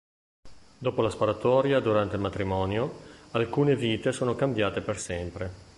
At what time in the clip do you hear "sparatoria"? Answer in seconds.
1.11-1.79